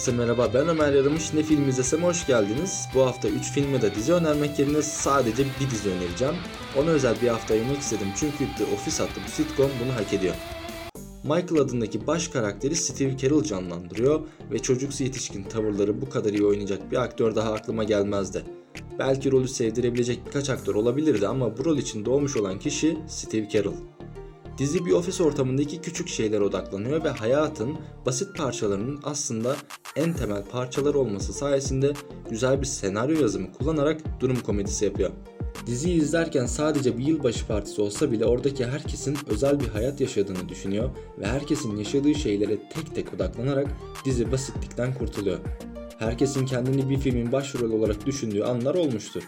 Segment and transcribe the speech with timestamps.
[0.00, 2.88] Herkese merhaba ben Ömer Yaramış Ne Film İzlesem hoş geldiniz.
[2.94, 6.34] Bu hafta 3 film ya da dizi önermek yerine sadece bir dizi önereceğim.
[6.76, 10.34] Ona özel bir hafta ayırmak istedim çünkü The Office adlı bu sitcom bunu hak ediyor.
[11.22, 14.20] Michael adındaki baş karakteri Steve Carell canlandırıyor
[14.50, 18.42] ve çocuksu yetişkin tavırları bu kadar iyi oynayacak bir aktör daha aklıma gelmezdi.
[18.98, 23.99] Belki rolü sevdirebilecek birkaç aktör olabilirdi ama bu rol için doğmuş olan kişi Steve Carell.
[24.60, 29.56] Dizi bir ofis ortamındaki küçük şeylere odaklanıyor ve hayatın basit parçalarının aslında
[29.96, 31.92] en temel parçalar olması sayesinde
[32.30, 35.10] güzel bir senaryo yazımı kullanarak durum komedisi yapıyor.
[35.66, 40.90] Diziyi izlerken sadece bir yılbaşı partisi olsa bile oradaki herkesin özel bir hayat yaşadığını düşünüyor
[41.18, 43.68] ve herkesin yaşadığı şeylere tek tek odaklanarak
[44.04, 45.38] dizi basitlikten kurtuluyor.
[45.98, 49.22] Herkesin kendini bir filmin başrolü olarak düşündüğü anlar olmuştur.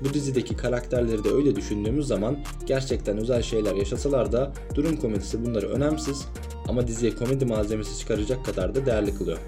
[0.00, 5.68] Bu dizideki karakterleri de öyle düşündüğümüz zaman gerçekten özel şeyler yaşasalar da durum komedisi bunları
[5.68, 6.26] önemsiz
[6.68, 9.38] ama diziye komedi malzemesi çıkaracak kadar da değerli kılıyor.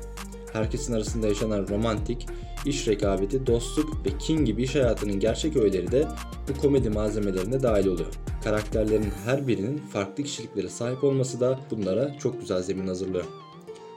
[0.53, 2.27] Herkesin arasında yaşanan romantik,
[2.67, 6.09] iş rekabeti, dostluk ve kin gibi iş hayatının gerçek öğeleri de
[6.49, 8.09] bu komedi malzemelerine dahil oluyor.
[8.45, 13.25] Karakterlerin her birinin farklı kişiliklere sahip olması da bunlara çok güzel zemin hazırlıyor.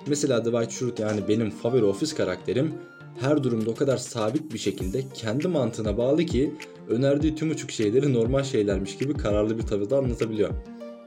[0.08, 2.74] Mesela Dwight Schrute yani benim favori ofis karakterim
[3.20, 6.54] her durumda o kadar sabit bir şekilde kendi mantığına bağlı ki
[6.90, 10.50] önerdiği tüm uçuk şeyleri normal şeylermiş gibi kararlı bir tavırda anlatabiliyor.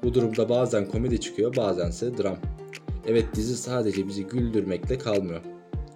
[0.03, 2.37] Bu durumda bazen komedi çıkıyor bazense dram.
[3.07, 5.41] Evet dizi sadece bizi güldürmekle kalmıyor.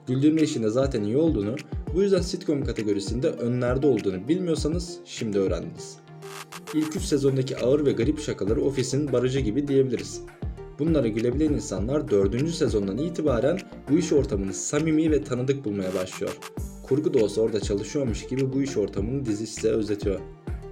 [0.07, 1.57] Güldürme işinde zaten iyi olduğunu,
[1.95, 5.97] bu yüzden sitcom kategorisinde önlerde olduğunu bilmiyorsanız şimdi öğrendiniz.
[6.75, 10.23] İlk 3 sezondaki ağır ve garip şakaları ofisin barajı gibi diyebiliriz.
[10.83, 12.51] Bunlara gülebilen insanlar 4.
[12.51, 13.59] sezondan itibaren
[13.91, 16.39] bu iş ortamını samimi ve tanıdık bulmaya başlıyor.
[16.83, 20.21] Kurgu da olsa orada çalışıyormuş gibi bu iş ortamını dizi size özetiyor.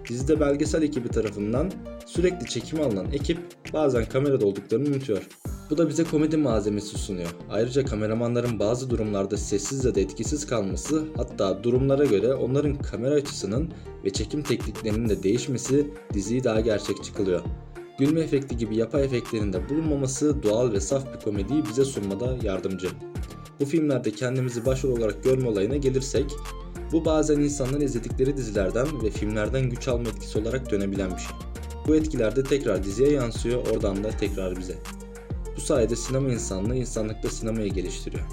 [0.08, 1.70] Dizide belgesel ekibi tarafından
[2.06, 3.38] sürekli çekim alınan ekip
[3.72, 5.28] bazen kamerada olduklarını unutuyor.
[5.70, 7.34] Bu da bize komedi malzemesi sunuyor.
[7.50, 13.72] Ayrıca kameramanların bazı durumlarda sessiz ya da etkisiz kalması hatta durumlara göre onların kamera açısının
[14.04, 17.41] ve çekim tekniklerinin de değişmesi diziyi daha gerçekçi kılıyor.
[18.00, 22.88] Gülme efekti gibi yapay efektlerin de bulunmaması doğal ve saf bir komediyi bize sunmada yardımcı.
[23.61, 26.34] Bu filmlerde kendimizi başrol olarak görme olayına gelirsek,
[26.93, 31.37] bu bazen insanların izledikleri dizilerden ve filmlerden güç alma etkisi olarak dönebilen bir şey.
[31.87, 34.78] Bu etkiler de tekrar diziye yansıyor, oradan da tekrar bize.
[35.56, 38.25] Bu sayede sinema insanlığı insanlıkta sinemayı geliştiriyor.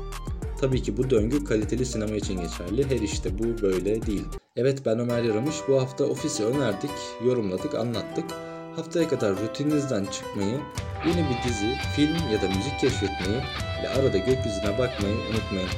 [0.61, 2.85] Tabii ki bu döngü kaliteli sinema için geçerli.
[2.85, 4.25] Her işte bu böyle değil.
[4.55, 5.55] Evet ben Ömer Yaramış.
[5.67, 6.91] Bu hafta ofisi önerdik,
[7.25, 8.25] yorumladık, anlattık.
[8.77, 10.59] Haftaya kadar rutininizden çıkmayı,
[11.05, 13.41] yeni bir dizi, film ya da müzik keşfetmeyi
[13.83, 15.69] ve arada gökyüzüne bakmayı unutmayın.